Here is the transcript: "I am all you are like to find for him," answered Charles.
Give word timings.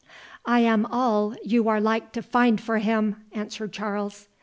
"I 0.47 0.61
am 0.61 0.87
all 0.87 1.35
you 1.43 1.67
are 1.69 1.79
like 1.79 2.11
to 2.13 2.23
find 2.23 2.59
for 2.59 2.79
him," 2.79 3.17
answered 3.33 3.71
Charles. 3.71 4.29